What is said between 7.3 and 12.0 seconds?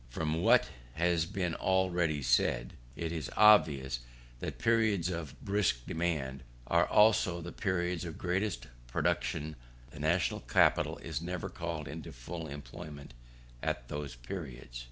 the periods of greatest production: the national capital is never called